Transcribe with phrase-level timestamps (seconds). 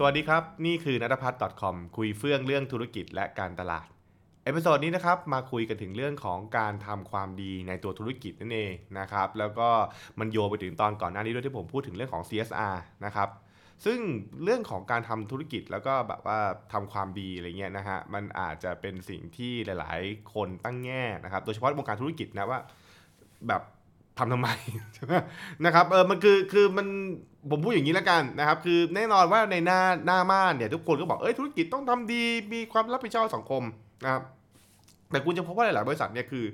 [0.00, 3.86] สวัสดีครับ นี่คือนัทพัฒน์ .com คุยเฟื่องเรื่องธุรกิจและการตลาด
[4.44, 9.68] episode นี้นะครับมาคุยกันถึงเรื่องของการทำความดีในตัวธุรกิจนั่นเองนะครับแล้วก็
[10.18, 13.28] มันโยงไปถึงตอนก่อนหน้านี้ด้วยที่ผมพูดถึงเรื่องของ CSR นะครับ
[13.84, 13.98] ซึ่ง
[14.44, 16.40] เรื่องของการทำธุรกิจแล้วก็แบบว่า
[16.72, 22.60] ทำความดีอะไรเงี้ยนะฮะมันอาจจะเป็นสิ่งที่หลาย ๆ คนตั้งแง่นะครับโดยเฉพาะวงการธุรกิจนะว่า
[23.48, 23.62] แบบ
[24.18, 24.48] ทำทำไม
[24.94, 25.12] ใช่ไหม
[25.64, 26.86] นะครับเออมันคือคือมัน
[27.50, 33.62] ผมพูดอย่างนี้แล้วกันนะครับ คือแน่นอนว่าในหน้าหน้าม่านเนี่ยทุกคนก็บอกเอ้ยธุรกิจต้องทำดีมีความรับผิดชอบสังคม
[34.04, 34.22] นะครับ
[35.10, 36.44] แต่คุณจะพบว่าหลาย ๆ บริษัทเนี่ยคือ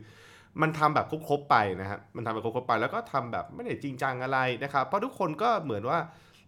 [0.60, 5.98] มันทำแบบครบๆไปนะครับมันทำแบบครบๆไป แล้วก็ทำแบบไม่ได้จริงจังอะไรนะครับเพราะทุกคนก็เหมือนว่า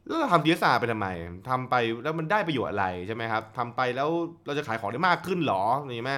[0.07, 1.09] แล้วเราทำทีสาไปทำไม
[1.51, 4.09] ทำไปแล้วมันได้ประโยชน์อะไรใช่ไหมครับทำไปแล้ว
[4.47, 5.63] เราจะขายของได้มากขึ้นหรอ
[5.99, 6.13] นี่ไหม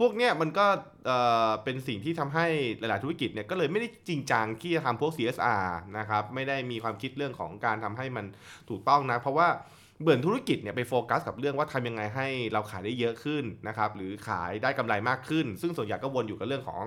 [0.00, 0.66] พวกเนี้ยมันก็
[1.06, 1.18] เอ่
[1.48, 2.46] อเป็นสิ่งที่ทำให้
[2.78, 5.64] หลาย ๆ ธุรกิจเนี่ยก็เลยไม่ได้จริงจังที่จะทำพวก CSR
[5.98, 8.26] นะครับไม่ได้มีความคิดเรื่องของการทำให้มัน
[8.70, 9.48] ถูกต้องนะ เพราะว่า
[10.02, 16.84] เบื่อธุรกิจเนี่ยไปโฟกัสกับเรื่องว่าทำยังไงให้เราขายได้เยอะขึ้นนะครับหรือขายได้กำไรมากขึ้น ซึ่งส่วนใหญ่ก็วนอยู่กับเรื่องของ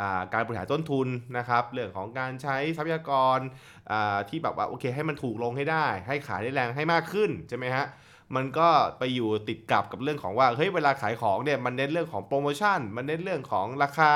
[0.00, 3.38] อาการบริหารต้นทุนนะครับเรื่องของการใช้ทรัพยากร
[4.28, 7.86] ที่แบบว่าโอเคให้มันถูกลงให้ได้ ให้ขายได้แรงให้มากขึ้นใช่ไหมฮะ
[8.36, 14.12] มันก็ไปอยู่ติดกับกับเรื่องของว่าเฮ้ยเวลาขายของเนี่ยมันเน้นเรื่องของโปรโมชั่น มันเน้นเรื่องของราคา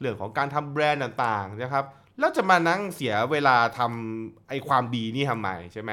[0.00, 1.84] เรื่องของการทำแบรนด์ต่างๆนะครับ
[2.18, 5.92] แล้วจะมานั่งเสียเวลาทำไอ้ความดีนี่ทำไมใช่ไหม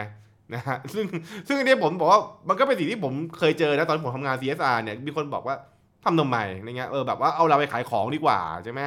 [0.53, 1.05] นะฮะซึ่ง
[1.47, 5.55] ซึ่งอันนี้ผมบอกว่ามันก็เป็นสิ่งที่ผมเคยเจอนะตอนผมทำงาน CSR เนี่ยมีคนบอกว่า
[6.03, 8.81] ทำทำไมอะไรเงี้ยเออแบบว่าเอาเราไปขายของดีกว่าใช่ไหม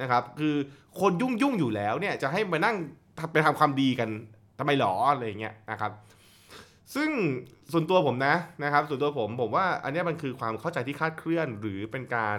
[0.00, 0.54] นะครับคือ
[1.00, 2.76] คนยุ่งยุ่งอยู่แล้วเนี่ยจะให้มานั่ง
[3.32, 4.08] ไปทำความดีกัน
[4.58, 5.90] ทำไมหรออะไรเงี้ยนะครับ
[6.94, 7.10] ซึ่ง
[7.72, 8.34] ส่วนตัวผมนะ
[8.64, 12.38] นะครับ ส่วนตัวผมผมว่าอันนี้มันคือความเข้าใจที่คาดเคลื่อนหรือเป็นการ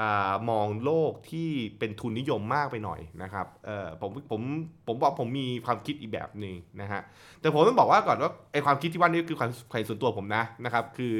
[0.00, 0.02] อ
[0.50, 4.40] มองโลกที่เป็นทุนนิยมมากไปหน่อยนะครับเออผมผม
[4.86, 7.02] ผมบอกผมมีความคิดอีกแบบหนึ่งนะฮะ
[7.40, 11.16] แต่ผมต้องบอกว่าก่อนว่าไอความคิดที่ว่านี้คือความความส่วนตัวผมนะนะครับคือ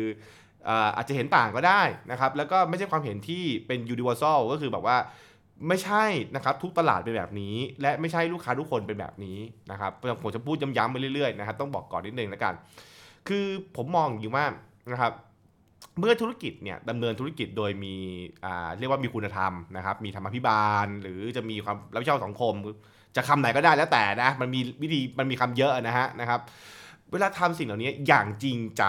[0.96, 4.96] อาจจะเห็นต่างก็ได้นะครับแล้วก็ไม่ใช่ความเห็นที่เป็น universal ก็คือแบบว่า
[5.68, 6.04] ไม่ใช่
[6.34, 9.38] นะครับทุกตลาดเป็นแบบนี้ และไม่ใช่ลูกค้าทุกคนเป็นแบบนี้
[9.70, 9.92] นะครับ
[10.22, 12.54] ผมจะพูดย้ำๆไปเรื่อยๆนะครับต้องบอกก่อนนิดนึงแล้วกัน
[13.28, 13.44] คือ
[13.76, 14.46] ผมมองอยู่ว่า
[14.92, 15.12] นะครับ
[15.98, 17.94] เมื่อธุรกิจเนี่ยดำเนินธุรกิจโดยมี
[18.78, 22.54] เรียกว่ามีคุณธรรมนะครับมีธรรมพิบาล หรือจะมีความรับผิดชอบสังคม
[23.16, 26.40] จะคำไหนก็ได้แล้วแต่นะมันมีวิธีมันมีคำเยอะนะฮะนะครับ
[27.12, 28.84] เวลาทำสิ่งเหล่านี้อย่างจริงใจ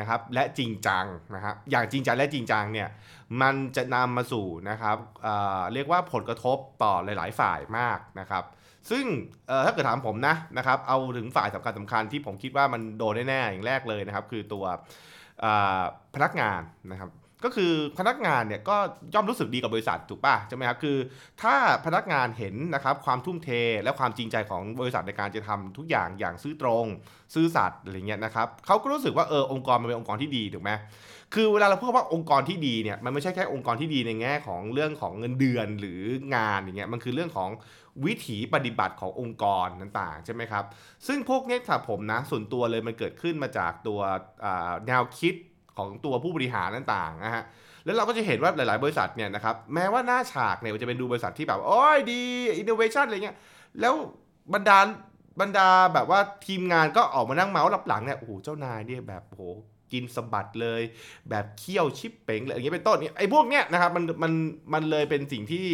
[0.00, 2.88] นะครับและจริงจังนะครับอย่างจริงใจและจริงจังเนี่ย
[3.40, 8.44] มันจะนำมาสู่นะครับเเรียกว่าผลกระทบต่อหลาย ๆ ฝ่ายมากนะครับ
[8.90, 9.04] ซึ่ง
[9.64, 14.64] ถ้าเกิดถามผมนะนะครับเอาถึงฝ่ายสำคัญสำคัญที่ผมคิดว่ามันโดนแน่ๆอย่างแรกเลยนะครับ คือตัว
[16.14, 16.60] พนักงาน
[16.90, 17.10] นะครับ
[17.44, 18.76] ก็คือพนักงานเนี่ยก็
[19.14, 20.96] ย่อมรู้สึกดีกับบริษัทถูกป่ะใช่ไหมครับคือ
[21.42, 21.54] ถ้า
[21.86, 23.48] พนักงานเห็นนะครับความทุ่มเท
[23.82, 26.86] และความจริงใจของบริษัทในการจะทำทุกอย่างอย่างซื่อตรง
[27.34, 30.70] ซื่อสัตย์อะไรเงี้ยนะครับเขาก็รู้สึกว่าเออองค์กรมันเป็นองค์กรที่ดีถูกไหม
[31.34, 36.00] คือเวลาเราพูดว่าองค์กรที่ดีเนี่ยมันไม่ใช่แค่องค์กรที่ดีในแง่ของเรื่องของเงินเดือนหรือ
[36.34, 37.50] งานอย่างเงี้ยมันคือเรื่องของ
[38.06, 40.64] วิถีปฏิบัติขององค์กรต่างๆใช่ไหมครับ
[41.06, 44.00] ซึ่งพวกนี้ถ้าผมนะส่วนตัวเลยมันเกิดขึ้นมาจากตัว
[44.86, 45.34] แนวคิด
[45.78, 47.44] ของตัวผู้บริหารต่างๆนะฮะ
[47.84, 52.22] แล้วเราก็จะเห็นว่าหลาย ๆ บริษัทเนี่ยนะครับแม้ว่าหน้าฉากเนี่ยจะเป็นดูบริษัทที่แบบโอ้ยดี
[52.58, 53.36] อินโนเวชันอะไรเงี้ย
[53.80, 53.94] แล้ว
[54.54, 54.78] บรรดา
[55.40, 59.42] บรรดาแบบว่าทีมงานก็ออกมานั่งเมาส์รับหลังเนี่ยโอ้โหเจ้านายเนี่ยแบบโอ้โห
[59.92, 60.82] กินสมบัติเลย
[61.30, 64.32] แบบเคี่ยวชิปเป่งอะไรอย่างเงี้ยเป็นต้นไอ้พวกเนี้ยนะครับมันมัน
[64.72, 65.66] มันเลยเป็นสิ่งที่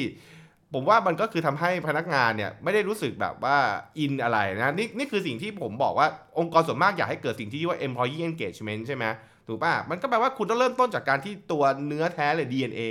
[0.74, 3.56] ผมว่ามันก็คือทำให้พนักงานเนี่ยไม่ได้รู้สึกแบบว่า
[3.98, 6.08] อินอะไรนะนี่นี่คือสิ่งที่ผมบอกว่า
[6.38, 9.04] องค์กรส่วนมากอยากให้เกิดสิ่งที่เรียกว่า employee engagement ใช่ไหม
[9.46, 12.82] ถูกป่ะมันก็แปลว่าคุณต้องเริ่มต้นจากการที่ตัวเนื้อแท้เลย DNA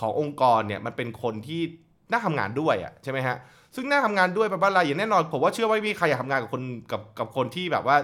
[0.00, 1.60] ขององค์กรเนี่ยมันเป็นคนที่
[2.12, 3.36] น่าทำงานด้วยอะใช่ไหมฮะ
[3.74, 6.62] ซึ่งน่าทำงานด้วยแปลว่าอะไรอย่างแน่นอนผมว่าเชื่อว่าไม่มีใครอยากทำงานกับคน
[6.92, 7.96] กับกับคนที่แบบว่า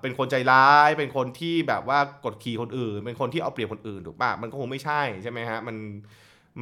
[0.00, 5.76] เป็นคนใจร้าย เป็นคนที่แบบว่ากดขี่คนอื่น เป็นคนที่เอาเปรียบคนอื่นถูกป่ะ มันก็คงไม่ใช่ใช่ไหมฮะ มัน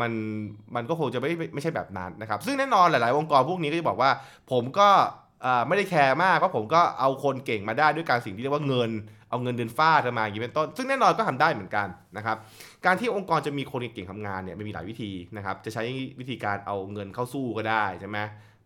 [0.00, 0.12] มัน
[0.74, 4.10] มันก็คงจะไม่ไม่ใช่แบบนั้นนะครับ ซึ่งแน่นอนหลาย ๆ องค์กรพวกนี้ก็จะบอกว่า
[4.52, 4.88] ผมก็
[5.68, 8.90] ไม่ได้แคร์มาก เพราะผมก็เอาคนเก่งมาได้ด้วยการสิ่งที่เรียกว่าเงิน
[9.30, 11.86] เอาเงินเดือนฟาดมาอย่างนี้เป็นต้น ซึ่งแน่นอนก็ทำได้เหมือนกัน
[12.16, 12.36] นะครับ
[12.86, 15.82] การที่องค์กรจะมีคนเก่งทำงานเนี่ยมันมีหลายวิธีนะครับ จะใช้
[16.20, 18.18] วิธีการเอาเงินเข้าสู้ก็ได้ใช่ไหม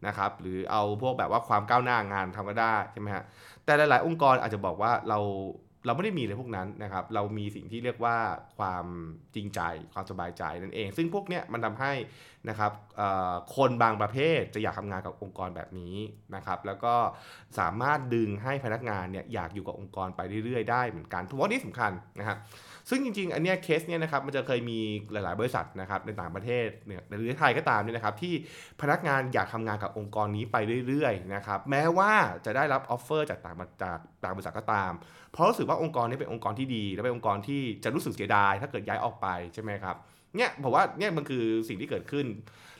[0.06, 3.25] นะครับ หรือเอาพวกแบบว่าความก้าวหน้างานทำก็ได้ใช่ไหมฮะ
[3.64, 5.19] แต่หลาย ๆ องค์กรอาจจะบอกว่าเรา
[5.87, 8.17] เราไม่ได้มีเลยพวกนั้นนะครับ เรามีสิ่งที่เรียกว่า
[8.58, 8.87] ความ
[9.34, 9.61] จริงใจ
[9.93, 11.93] ความสบายใจนั่นเอง ซึ่งพวกเนี้ยมันทำให้
[12.49, 12.73] นะครับ
[13.56, 15.96] คนบางประเภทจะอยากทำงานกับองค์กรแบบนี้
[16.34, 16.94] นะครับ แล้วก็
[17.58, 22.38] สามารถดึงให้พนักงานเนี่ยอยากอยู่กับองค์กรไปเรื่อยๆได้เหมือนกันทุกวันนี้สำคัญนะครับ
[22.90, 24.78] ซึ่งจริงๆ อันเนี้ยเคสเนี้ยนะครับมันจะเคยมี
[25.12, 28.35] หลายๆ บริษัทนะครับในต่างประเทศเนี่ยหรือไทยก็ตามเนี่ยนะครับที่
[28.81, 30.56] พนักงานอยากทำงานกับองค์กรนี้ไป
[30.87, 32.12] เรื่อยๆนะครับแม้ว่า
[32.44, 34.93] จะได้รับ offer จากต่างจากต่างบริษัทก็ตาม
[35.32, 39.96] เพราะรู้สึกว่าองค์กรนี้เป็นองค์กรที่ดี และเป็นองค์กรที่จะรู้สึกเสียดาย ถ้าเกิดย้ายออกไปใช่ไหมครับ
[40.37, 42.26] เนี่ยผมว่าเนี่ยมันคือสิ่งที่เกิดขึ้น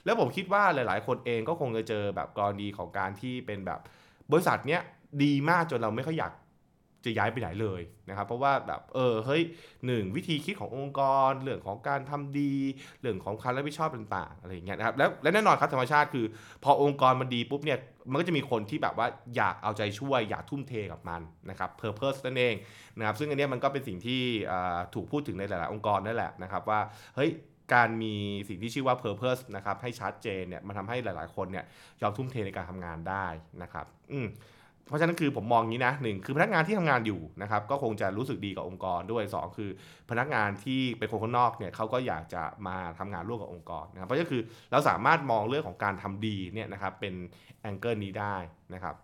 [0.05, 3.81] แล้วผมคิดว่าหลาย ๆ คนเองก็คงจะเจอแบบกรณีของการที่เป็นแบบ
[4.33, 4.81] บริษัทเนี้ย
[5.23, 6.33] ดีมากจนเราไม่ค่อยอยาก
[7.05, 9.43] จะย้ายไปไหนเลยนะครับ เพราะว่าแบบเออเฮ้ย
[9.87, 12.53] หนึ่งวิธีคิดขององค์กร เรื่องของการทำดี
[13.01, 16.27] เรื่องของการรับผิดชอบต่างๆอะไรอย่างเงี้ยนะครับแล้วและแน่นอนครับธรรมชาติคือ
[16.65, 17.79] พอองค์กรมันดีปุ๊บเนี่ย
[18.11, 19.07] มันก็จะมีคนที่แบบว่า
[19.37, 22.55] อยากเอาใจช่วย อยากทุ่มเทกับมันนะครับ purpose นั่นเอง
[22.99, 24.21] นะครับซึ่งอันนี้มันก็เป็นสิ่งที่
[24.95, 26.81] ถูกพูดถึงในหลาย ๆ องค์กรนั่นแหละนะครับว่า
[27.17, 27.31] เฮ้ย
[27.75, 28.15] การมี
[28.49, 31.65] สิ่งที่ชื่อว่า purpose นะครับให้ชัดเจนเนี่ยมันทำให้หลายๆ คนเนี่ย
[32.03, 33.27] ยอมทุ่มเทในการทำงานได้
[33.63, 34.27] นะครับ อืม
[34.89, 39.71] เพราะฉะนั้นคือผมมองงี้นะหนึ่งคือพนักงานที่ทำงานอยู่นะครับก็คงจะรู้สึกดีกับองค์กรด้วย 2 คือ
[40.11, 44.43] พนักงานที่เป็นคนข้างนอกเนี่ยเขาก็อยากจะมาทำงานร่วมกับองค์กรนะครับเพราะฉะนั้นคือ
[44.73, 47.15] เราสามารถมองเรื่องของการทำดีเนี่ยนะครับเป็น
[47.63, 48.37] angle นี้ได้
[48.75, 48.97] นะครับ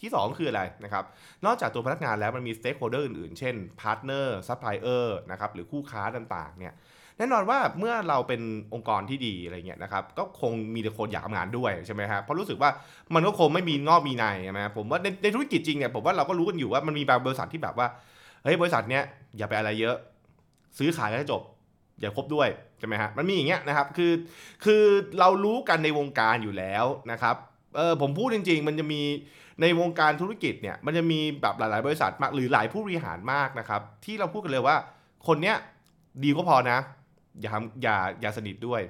[0.00, 1.04] ที่ 2 คืออะไรนะครับ
[1.46, 6.74] นอกจากตัวพนักงานแล้วมันมี stakeholder อื่นๆ เช่น partner supplier นะครับหรือคู่ค้าต่างๆเนี่ย
[7.20, 8.40] แน่นอนว่าเมื่อเราเป็น
[8.74, 12.70] องค์กรที่ดีอะไรเงี้ยนะครับก็คงมีแต่คนอยากทำงานด้วยใช่ไหมครับเพราะรู้สึกว่า
[13.14, 17.86] มันก็คงไม่มีงอกมีในใช่ไหมผมว่าในในธุรกิจจริงเนี่ยผมว่าเราก็รู้กันอยู่ว่ามันมีบางบริษัทที่แบบว่า
[18.44, 19.02] เฮ้ยบริษัทเนี้ย
[19.36, 19.96] อย่าไปอะไรเยอะ
[20.78, 21.42] ซื้อขายให้จบ
[22.00, 24.12] อย่าครบด้วยใช่ไหมฮะมันมีอย่างเงี้ยนะครับคือ
[24.64, 24.82] คือ
[25.18, 27.36] เรารู้กันในวงการอยู่แล้วนะครับ
[27.76, 29.02] เออผมพูดจริง ๆ มันจะมี
[29.60, 34.76] ในวงการธุรกิจเนี่ยมันจะมีแบบหลายๆ บริษัทมากหรือหลายผู้บริหารมากนะครับที่เราพูดกันเลยว่า
[35.26, 35.56] คนเนี้ย
[36.22, 36.78] ดีก็พอนะ
[37.40, 38.82] อย่าทำอย่าอย่าสนิทด้วย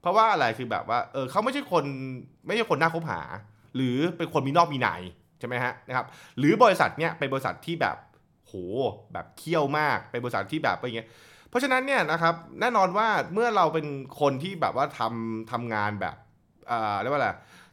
[0.00, 1.84] เพราะว่าอะไรคือแบบว่าเออเขาไม่ใช่คน
[2.46, 3.20] ไม่ใช่คนน่าคบหา
[3.76, 4.88] หรือเป็นคนมีนอกมีใน
[5.38, 6.06] ใช่ไหมฮะนะครับ
[6.38, 7.96] หรือบริษัทเนี้ยเป็นบริษัทที่แบบ
[8.46, 8.54] โห
[9.12, 11.08] แบบเคี่ยวมากเป็นบริษัทที่แบบอะไรเงี้ย
[11.48, 13.86] เพราะฉะนั้นเนี่ยนะครับแน่นอนว่าเมื่อเราเป็น
[14.20, 16.16] คนที่แบบว่าทำทำงานแบบ
[16.70, 17.30] อ่าเรียกว่าอะไร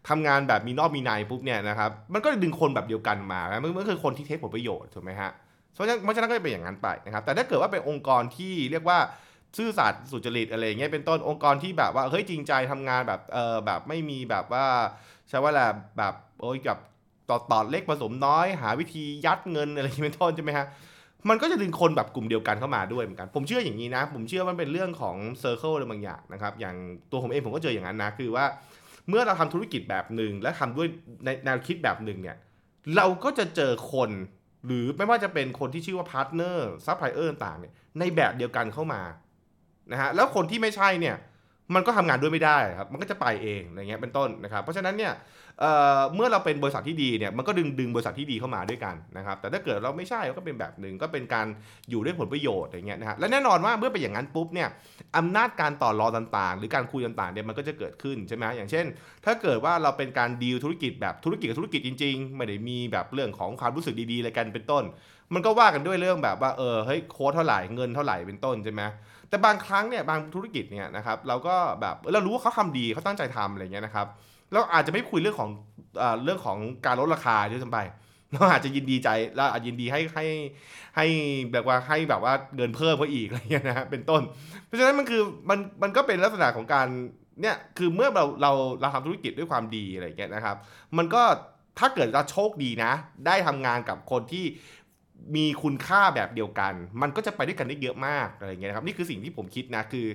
[0.10, 5.32] ทำงานแบบมีนอกมีในปุ๊บเนี่ยนะครับมันก็ดึงคนแบบเดียวกันมามันก็คือคนที่เทคผลประโยชน์ถูกไหมฮะ
[5.74, 9.00] เพราะฉะนั้นเพราะฉะนั้นก็จะเป็นอย่างนั้นไปนะครับแต่ถ้าเกิดว่าเป็นองค์กรที่เรียกว่า
[9.58, 14.66] ซื่อสัตย์สุจริตอะไรเงี้ยเป็นต้นองค์กรที่แบบว่าเฮ้ยจริงใจทำงานแบบเออแบบไม่มีแบบว่า
[15.30, 16.78] ใช่ว่าแหละแบบโอ้ยกับ
[17.30, 20.66] ต่อต่อเล็กผสมน้อย หาวิธียัดเงินอะไรอย่างเป็นต้นใช่ไหมฮะ
[21.30, 26.76] มันก็จะดึงคนแบบกลุ่มเดียวกันเข้ามาด้วยเหมือนกัน ผมเชื่ออย่างนี้นะ ผมเชื่อมันเป็นเรื่องของ circle อะไรบางอย่างนะครับ อย่าง
[27.12, 28.46] ตัวผมเองผมก็เจออย่างนั้นนะ คือว่า
[29.10, 30.88] เมื่อเราทำธุรกิจแบบหนึ่งและทำด้วย
[31.26, 32.38] ในแนวคิดแบบหนึ่งเนี่ย
[32.96, 34.12] เราก็จะเจอคน
[34.66, 39.02] หรือไม่ว่าจะเป็นคนที่ชื่อว่า partner supplier ต่างเนี่ย ในแบบเดียวกันเข้ามา
[39.92, 41.16] นะฮะแล้วคนที่ไม่ใช่เนี่ย
[41.76, 45.14] มันก็ทำงานด้วยไม่ได้ครับมันก็จะไปเองอะไรเงี้ยเป็นต้นนะครับ เพราะฉะนั้นเนี่ย
[45.60, 51.48] เมื่อเราเป็นบริษัทที่ดีเนี่ยมันก็ดึงดึงบริษัทที่ดีเข้ามาด้วยกันนะครับ แต่ถ้าเกิดเราไม่ใช่ก็เป็นแบบหนึ่งก็เป็นการ
[51.90, 54.70] อยู่ด้วยผลประโยชน์อย่างเงี้ยนะฮะและแน่นอนว่าเมื่อเป็นอย่างนั้นปุ๊บเนี่ย
[55.18, 58.86] อำนาจการต่อรองต่างๆ หรือการคุยต่างๆเนี่ยมันก็จะเกิดขึ้นใช่ไหมอย่างเช่น
[59.26, 64.84] ถ้าเกิดว่าเราเป็นการดีลธุรกิจแบบธุรกิจกับธุรกิจจริง ๆ ไม่ได้มีแบบเรื่องของความรู้สึกดีๆอะไรกันเป็นต้น
[65.34, 68.82] มันก็ว่ากันด้วยเรื่องแบบว่าเออเฮ้ยโค้ดเท่าไหร่เงินเท่าไหร่เป็นต้นใช่ไหม
[69.30, 74.08] แต่บางครั้งเนี่ยบางธุรกิจเนี่ยนะครับเราก็แบบเรารู้ว่าเขาทาดีเขาตั้งใจทำอะไรเงี้ยนะครับ
[74.54, 75.50] เราอาจจะไม่คุยเรื่องของ
[76.24, 77.80] เรื่องของการลดราคาด้วยซ้ำไป
[78.34, 80.26] เราอาจจะยินดีใจเราอาจยินดีให้ให้
[80.96, 81.06] ให้
[81.52, 84.22] แบบว่าให้แบบว่าเงินเพิ่มเขาอีกอะไรเงี้ยนะฮะเป็นต้น
[84.66, 86.88] เพราะฉะนั้นมันคือมันมันก็เป็นลักษณะของการ
[87.42, 90.56] เนี่ยคือเมื่อเราเราเราทำธุรกิจด้วยความดีอะไรเงี้ยนะครับ
[90.98, 91.24] มันก็
[91.80, 92.92] ถ้าเกิดเราโชคดีนะ
[93.26, 94.46] ได้ทำงานกับคนที่
[95.36, 100.08] มีคุณค่าแบบเดียวกัน มันก็จะไปด้วยกันได้เยอะมากอะไรเงี้ยครับนี่คือสิ่งที่ผมคิดนะคือ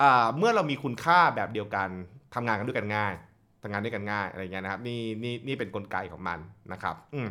[0.00, 0.02] อ
[0.38, 1.88] เมื่อเรามีคุณค่าแบบเดียวกัน
[2.34, 3.14] ทำงานกันด้วยกันง่าย
[3.62, 6.38] ทำงานด้วยกันง่ายอะไรเงี้ยนะครับนี่นี่นี่เป็นนกลไกของมัน
[6.72, 7.28] นะครับ อืม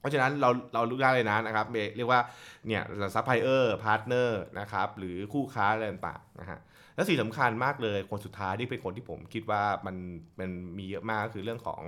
[0.00, 2.20] เพราะฉะนั้นเราเรารู้ได้เลยนะนะครับเรียกว่า
[2.66, 2.82] เนี่ย
[3.14, 6.58] supplier partner นะครับหรือคู่ค้าอะไรต่างๆนะฮะ
[6.96, 9.96] แล้วสิ่งสำคัญมากเลยคนสุดท้ายที่เป็นคนที่ผมคิดว่ามัน
[10.38, 11.82] มันมีเยอะมากก็คือเรื่องของ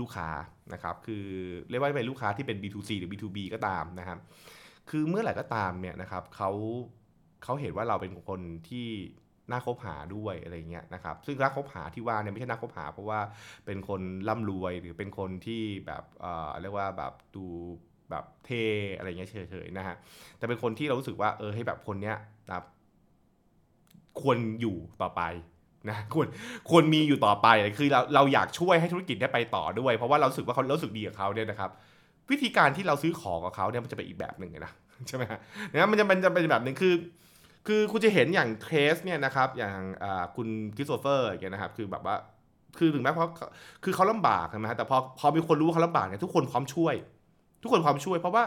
[0.00, 0.28] ลูกค้า
[0.72, 1.24] นะครับคือ
[1.70, 4.18] เรียกว่าเป็นลูกค้าที่เป็น B2C หรือ B2B ก็ตามนะครับ
[4.90, 6.50] คือเมื่อไหร่ก็ตามเนี่ยนะครับเขา
[7.44, 8.88] เขาเห็นว่าเราเป็นคนที่
[9.50, 13.20] น่าคบหาด้วยอะไรเงี้ยนะครับ ซึ่งน่าคบหาที่ว่าเนี่ยไม่ใช่น่าคบหา เพราะว่า
[13.66, 17.44] เป็นคนร่ำรวยหรือเป็นคนที่แบบเอ่อเรียกว่าแบบดู
[18.10, 18.50] แบบเท่
[18.96, 19.96] อะไรเงี้ยเฉยๆนะฮะ
[20.38, 22.16] แต่เป็นคนที่เรารู้สึกว่าเออให้แบบคนเนี้ย
[22.48, 22.64] นะ
[24.20, 25.22] ควรอยู่ต่อไป
[25.88, 26.26] นะควร
[26.70, 27.48] ควรมีอยู่ต่อไป
[27.78, 31.70] คือเราเราอยากช่วยให้ธุรกิจได้ไปต่อด้วย เพราะว่าเราสึกว่าเขาเราสึกดีกับเขาเนี่ยนะครับ
[32.30, 34.72] วิธีการที่เราซื้อของกับเขาเนี่ยมันจะเป็นอีกแบบหนึ่งนะ
[35.08, 35.38] ใช่ไหมฮะ
[35.72, 36.94] นะมันจะมันจะเป็นแบบหนึ่งคือ
[37.66, 39.78] คือคุณจะเห็นอย่างเคสเนี่ยนะครับ อย่าง
[40.36, 42.16] คุณคริสโตเฟอร์อย่างนะครับ คือแบบว่า
[42.78, 43.28] คือถึงแม้เพราะ
[43.84, 46.94] คือเขาลำบากใช่ไหมแต่พอพอมีคนรู้ว่าเขาลำบากเนี่ยทุกคนพร้อมช่วย
[47.62, 48.42] ทุกคนพร้อมช่วย เพราะว่า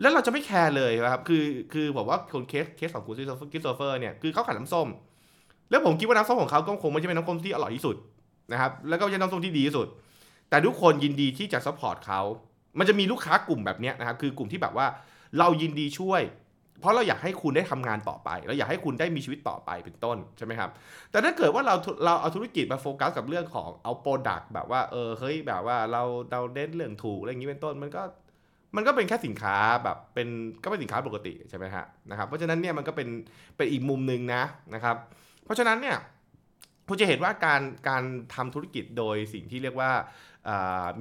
[0.00, 3.24] แล้วเราจะไม่ care เลยนะครับ คือ คือผมว่าคน case case ของคุณคริ
[3.60, 4.88] สโตเฟอร์เนี่ย คือเขาขายน้ำส้ม
[5.70, 7.96] แล้วผมคิดว่าน้ำส้มของเขาก็คงไม่ใช่เป็นน้ำส้มที่อร่อยที่สุด
[8.52, 9.86] นะครับ แล้วก็ไม่ใช่น้ำส้มที่ดีที่สุด
[10.50, 12.20] แต่ทุกคนยินดีที่จะ support เขา
[12.78, 14.86] มันจะมีลูกค้ากลุ่มแบบเนี้ยนะครับ คือกลุ่มที่แบบว่า
[15.38, 16.22] เรายินดีช่วย
[16.80, 20.70] เพราะเราอยากให้คุณได้ทำงานต่อไป เราอยากให้คุณได้มีชีวิตต่อไปเป็นต้นใช่ไหมครับ
[21.10, 21.74] แต่ถ้าเกิดว่าเรา
[22.04, 26.02] เราเอาธุรกิจมาโฟกัสกับเรื่องของเอา product แบบว่า เออ เฮ้ย แบบว่าเรา
[26.32, 28.02] เราเน้นเรื่องถูกอะไรอย่างนี้เป็นต้น มันก็
[28.76, 30.28] มันก็เป็นแค่สินค้าแบบเป็น
[30.62, 33.08] ก็เป็นสินค้าปกติใช่ไหมฮะนะครับเพราะฉะนั้นเนี่ยมันก็เป็น
[33.56, 34.42] เป็นอีกมุมหนึ่งนะ
[34.74, 34.96] นะครับ
[35.44, 35.96] เพราะฉะนั้นเนี่ย
[36.88, 38.02] คุณจะเห็นว่าการการ
[38.34, 39.90] ทำธุรกิจโดยสิ่งที่เรียกว่า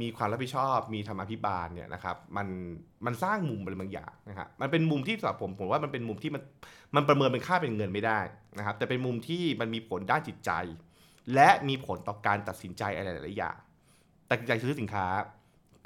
[0.02, 2.48] มีความรับผิดชอบ มีธรรมาภิบาลเนี่ยนะครับมัน
[3.06, 6.44] มันสร้างมุมอะไรบางอย่างนะครับมันเป็นมุมที่สำหรับผมผมว่ามันเป็นมุมที่มัน
[6.96, 8.20] มันประเมินเป็นค่าเป็นเงินไม่ได้
[8.58, 10.52] นะครับแต่เป็นมุมที่มันมีผลด้านจิตใจ
[11.34, 13.58] และมีผลต่อการตัดสินใจอะไรหลายอย่าง
[14.30, 15.06] ตัดสินใจซื้อสินค้า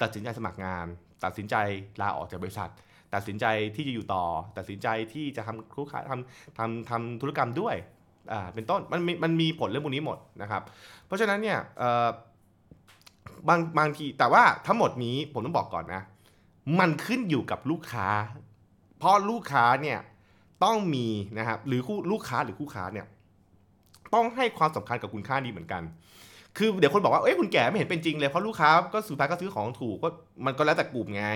[0.02, 0.86] ตัดสินใจสมัครงาน
[1.24, 1.56] ตัดสินใจ
[2.00, 2.70] ลาออกจากบริษัท
[3.14, 4.24] ตัดสินใจที่จะอยู่ต่อ
[4.56, 7.76] ตัดสินใจที่จะทำลูกค้าทำทำทำธุรกรรมด้วย
[8.32, 10.62] อ่าเป็นต้นมันม,มันมีผลเรื่องพวกนี้หมดนะครับ
[11.06, 11.58] เพราะฉะนั้นเนี่ย
[13.48, 16.02] บางบางทีแต่ว่าทั้งหมดนี้ผมต้องบอกก่อนนะ
[16.80, 18.08] มันขึ้นอยู่กับลูกค้า
[18.98, 19.98] เพราะลูกค้าเนี่ย
[20.64, 21.06] ต้องมี
[21.38, 23.06] นะครับหรือคู่ลูกค้าหรือคู่ค้าเนี่ย
[24.14, 25.82] ต้องให้ความสำคัญกับคุณค่านี้เหมือนกัน
[26.58, 30.08] คือเดี๋ยวคนบอกว่าเอ้ยคุณแก่ไม่เห็นเป็นจริงเลยเพราะลูกค้าก็สุดท้ายก็ซื้อของถูกก็
[30.46, 31.26] มันก็แล้วแต่กลุ่มไง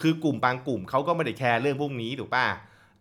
[0.00, 2.46] คือกลุ่มบางกลุ่มเขาก็ไม่ได้แคร์เรื่องพวกนี้ถูกป่ะ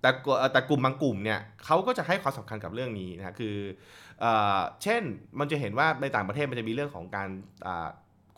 [0.01, 0.09] แต่
[0.51, 3.55] แต่กลุ่มบางกลุ่มเนี่ยเขาก็จะให้ความสำคัญกับเรื่องนี้นะคือ
[4.83, 5.01] เช่น
[5.39, 7.29] มันจะเห็นว่าในต่างประเทศมันจะมีเรื่องของการ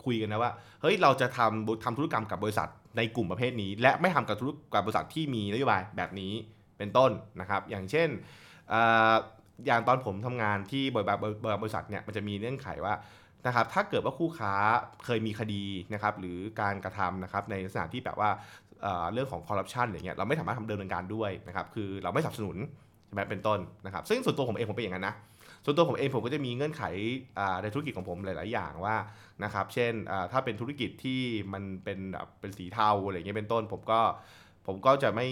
[0.04, 0.52] คุยกันนะว่า
[0.82, 6.32] เฮ้ยเราจะทำทำธุรกรรมกับบริษัทในกลุ่มประเภทนี้ และไม่ทำกับธุรกับบริษัทที่มีนโยบายแบบนี้
[6.78, 7.10] เป็นต้น
[7.40, 8.08] นะครับ อย่างเช่น
[9.66, 10.96] อย่างตอนผมทำงานที่บ
[11.68, 12.94] ริษัทเนี่ยมันจะมีเงื่อนไขว่า
[13.46, 14.52] นะครับถ้าเกิดว่าคู่ค้า
[15.04, 18.30] เคยมีคดีนะครับหรือการกระทำนะครับในลักษณะที่แบบว่า
[19.12, 22.56] เรื่องของคอร์รัปชันอย่างเงี้ยเราไม่สามารถทำเดินการด้วยนะครับคือเราไม่สนับสนุน
[23.06, 25.14] ใช่ไหมเป็นต้นนะครับซึ่งส่วนตัวผมเองผมเป็นอย่างนั้นนะ
[25.64, 26.82] ส่วนตัวผมเองผมก็จะมีเงื่อนไข
[27.62, 28.96] ในธุรกิจของผมหลาย ๆ อย่างว่า
[29.44, 29.92] นะครับเช่น
[30.32, 31.20] ถ้าเป็นธุรกิจที่
[31.52, 34.00] มันเป็นแบบเป็นสีเทาอะไรเงี้ยเป็นต้น ผมก็
[34.66, 35.28] ผมก็จะไม่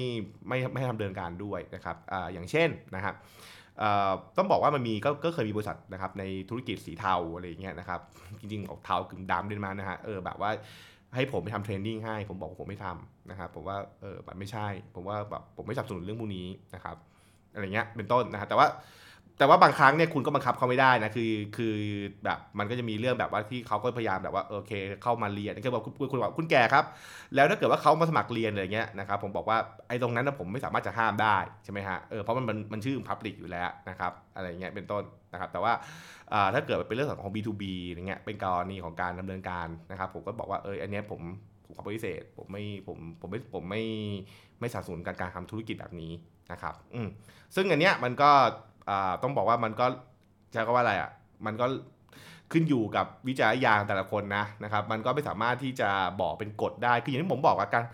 [0.49, 3.15] ไม่ไม่ทำเดินการด้วยนะครับออย่างเช่นนะครับ
[4.37, 8.01] ต้องบอกว่ามันมีก็ก็เคยมีบริษัทนะครับในธุรกิจสีเทาอะไรเงี้ยนะครับ
[8.41, 10.51] จริงๆออกเทากึ่งดำเดินมานะฮะเออแบบว่า
[11.15, 16.97] ให้ผมไปทำเทรนนิ่งให้ ผมบอกผมไม่ทำนะครับผมว่าเออแบบไม่ใช่ ผมว่าแบบผมไม่สนับสนุนเรื่องพวกนี้นะครับ
[17.53, 18.67] อะไรเงี้ยเป็นต้นนะฮะแต่ว่า
[19.41, 21.75] แต่ว่าบางครั้งเนี่ยคุณก็บังคับเขาไม่ได้นะคือคือ
[22.25, 26.85] แบบมันก็จะมีเรื่องแบบว่าที่เขาก็พยายามแบบว่าโอเค เข้ามาเรียนก็บอกคุณคุณบอกคุณแก่ครับ
[27.35, 35.73] แล้วถ้าเกิดว่าเขามาสมัครเรียนอะไรเงี้ยนะครับผมบอกว่าไอ้ตรงนั้นนะผมไม่สามารถจะห้ามได้ใช่ไหมฮะเออเพราะมันมันมันชื่อพับลิกอยู่แล้วนะครับอะไรเงี้ยเป็นต้นนะครับแต่ว่า
[36.55, 41.21] ถ้าเกิดเป็นเรื่องของ B2B อย่างเงี้ยเป็นกรณีของการดำเนินการนะครับผมก็บอกว่าเอออันนี้ผม
[41.65, 43.83] ผมขอปฏิเสธผมไม่ผมผมไม่ผมไม่
[44.61, 46.13] ไม่สนับสนุนการการทำธุรกิจแบบนี้
[46.53, 47.09] นะครับอืม
[47.55, 48.31] ซึ่งอันเนี้ยมันก็
[49.23, 49.87] ต้องบอกว่ามันก็
[50.53, 51.11] ใช้คำว่าอะไรอะ
[51.47, 51.67] มันก็
[52.53, 57.85] ขึ้นอยู่กับวิจารยานแต่ละคนนะนะครับ มันก็ไม่สามารถที่จะบอกเป็นกฎได้คืออย่างที่ผมบอกว่าการ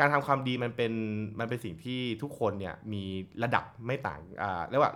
[0.00, 0.92] การทำความดีมันเป็น
[1.38, 3.02] มันเป็นสิ่งที่ทุกคนเนี่ยมี
[3.42, 4.92] ระดับไม่ต่างอ่าเรียกว่า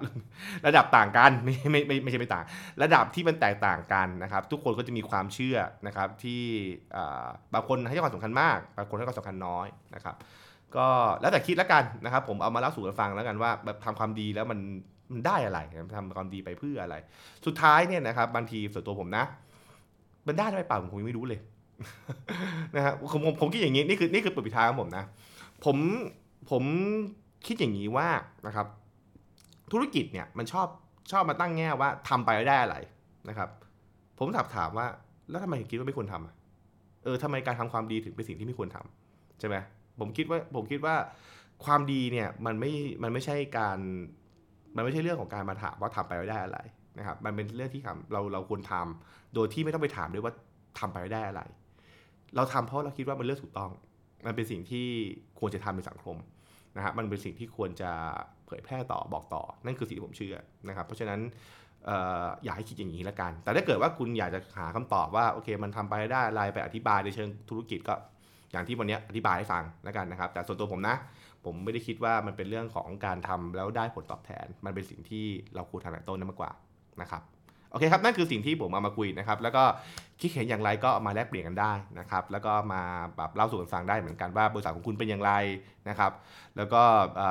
[0.67, 2.45] ระดับต่างกันไม่ไม่ไม่ไม่ใช่ไม่ต่าง
[2.83, 6.43] ระดับที่มันแตกต่างกันนะครับ ทุกคนก็จะมีความเชื่อนะครับที่
[6.97, 10.17] อ่าบางคนให้ความสำคัญมากบางคนให้ความสำคัญน้อยนะครับ
[10.77, 10.89] ก็
[11.21, 14.59] แล้วแต่คิดแล้วกันนะครับ ผมเอามาเล่าสู่กันฟังแล้วกันว่าแบบทำความดีแล้วมัน
[15.13, 15.59] มันได้อะไร
[15.97, 16.97] ทำความดีไปเพื่ออะไร
[17.47, 19.25] สุดท้ายเนี่ยนะครับบางทีส่วนตัวผมนะ
[20.27, 21.41] มันได้ไหมเปล่าผมคงไม่รู้เลย
[22.77, 25.05] นะครับผมผมผมคิดอย่างนี้นี่คือนี่คือปิดทางของผมนะ
[25.65, 25.77] ผม
[26.51, 26.63] ผม
[27.47, 28.09] คิดอย่างนี้ว่า
[28.47, 28.67] นะครับ
[29.73, 30.69] ธุรกิจเนี่ยมันชอบ
[31.13, 32.77] ชอบมาตั้งแง่ว่าทำไปแล้วได้อะไร
[33.29, 33.49] นะครับ
[34.19, 34.87] ผมถามถามว่า
[35.31, 39.57] แล้วทำไมคิดว่าไม่ควรทำเออทำไมการทำความดีถึงเป็นสิ่งที่ไม่ควรทำใช่ไหม
[40.01, 40.97] ผมคิดว่าผมคิดว่า
[41.65, 42.73] ความดีเนี่ยมันไม่
[43.03, 43.79] มันไม่ใช่การ
[44.77, 46.59] มันไม่ใช่เรื่องของการมาถามว่าทำไปได้อะไร
[46.99, 47.83] นะครับ มันเป็นเรื่องที่
[48.13, 50.33] เราเราควรทำโดยที่ไม่ต้องไปถามด้วยว่า
[50.79, 51.43] ทำไปได้อะไร
[52.37, 53.71] เราทำเพราะเราคิดว่ามันเรื่องถูกต้อง
[54.27, 54.87] มันเป็นสิ่งที่
[55.39, 56.17] ควรจะทำในสังคม
[56.77, 57.91] นะครับมันเป็นสิ่งที่ควรจะ
[58.47, 60.37] เผยแพร่ต่อบอกต่อ นั่นคือสิ่งที่ผมเชื่อ
[60.69, 61.21] นะครับ เพราะฉะนั้น
[62.45, 67.95] อยากให้คิดอย่างนี้ละกัน แต่ถ้าเกิดว่าคุณอยากจะหาคำตอบว่าโอเค มันทำไปได้อะไรไปอธิบายในเชิงธุรกิจก็
[68.53, 70.97] อย่างที่วันนี้อธิบายให้ฟังแล้วกันนะครับ แต่ส่วนตัวผมนะ
[71.45, 76.51] ผมไม่ได้คิดว่ามันเป็นเรื่องของการทำแล้วได้ผลตอบแทน มันเป็นสิ่งที่เราควรทำในต้นนั้นมากกว่า
[77.03, 77.23] นะครับ
[77.71, 79.65] โอเคครับนั่นคือสิ่งที่ผมเอามาคุยนะครับแล้วก็
[80.21, 82.83] คิดเห็นอย่างไรก็มาแลกเปลี่ยนกันได้นะครับแล้วก็มา
[83.17, 85.33] แบบเล่าสู่กันฟังได้เหมือนกันว่าบริษัทของคุณเป็นอย่างไร
[85.89, 86.13] นะครับ
[86.57, 86.83] แล้วก็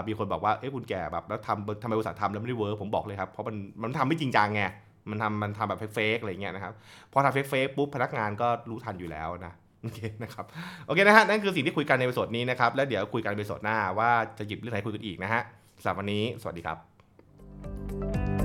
[0.08, 4.62] มีคนบอกว่าเอ้คุณแก่แบบแล้วทำทำไมบริษัททำแล้วไม่ได้ work ผมบอกเลยครับเพราะมันมันทำไม่จริงจังไง
[5.10, 6.74] มันทำมันทำแบบ fake ๆอะไรเงี้ยนะครับ
[7.12, 9.54] พอทำ fake ๆปุ๊บพนักงานก็รู้ทันอยู่แล้วนะ
[9.88, 10.46] โอเคนะครับ
[10.88, 15.42] โอเคนะฮะนั่นคือสิ่งที่คุยกันในวิดีโอนี้นะครับแล้วเดี๋ยวคุยกันในวิดีโอหน้าว่าจะหยิบเรื่องไหนคุยกันอีกนะฮะ
[15.82, 18.37] สำหรับวันนี้ สวัสดีครับ